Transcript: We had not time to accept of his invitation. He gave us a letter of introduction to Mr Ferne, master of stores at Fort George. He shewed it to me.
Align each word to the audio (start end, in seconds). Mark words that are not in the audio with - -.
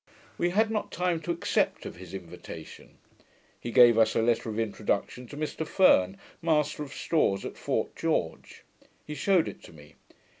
We 0.35 0.49
had 0.49 0.71
not 0.71 0.91
time 0.91 1.21
to 1.21 1.31
accept 1.31 1.85
of 1.85 1.97
his 1.97 2.15
invitation. 2.15 2.97
He 3.59 3.69
gave 3.69 3.99
us 3.99 4.15
a 4.15 4.23
letter 4.23 4.49
of 4.49 4.57
introduction 4.57 5.27
to 5.27 5.37
Mr 5.37 5.63
Ferne, 5.67 6.17
master 6.41 6.81
of 6.81 6.91
stores 6.91 7.45
at 7.45 7.55
Fort 7.55 7.95
George. 7.95 8.63
He 9.05 9.13
shewed 9.13 9.47
it 9.47 9.61
to 9.65 9.73
me. 9.73 9.93